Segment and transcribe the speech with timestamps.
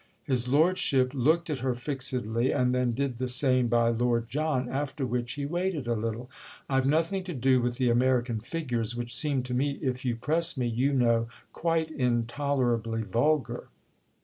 [0.23, 5.05] His lordship looked at her fixedly and then did the same by Lord John, after
[5.05, 6.27] which he waited a little.
[6.67, 10.65] "I've nothing to do with the American figures—which seem to me, if you press me,
[10.65, 13.67] you know, quite intolerably vulgar."